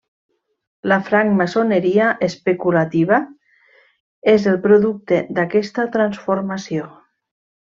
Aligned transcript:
La 0.91 0.95
francmaçoneria 1.09 2.07
especulativa 2.27 3.19
és 4.35 4.49
el 4.53 4.59
producte 4.67 5.21
d'aquesta 5.39 5.87
transformació. 5.99 6.91